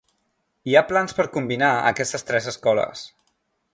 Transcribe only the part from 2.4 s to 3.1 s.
escoles.